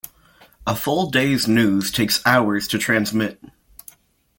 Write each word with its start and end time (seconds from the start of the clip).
A 0.65 0.75
full 0.75 1.11
day's 1.11 1.47
news 1.47 1.91
takes 1.91 2.25
hours 2.25 2.67
to 2.69 2.79
transmit. 2.79 3.39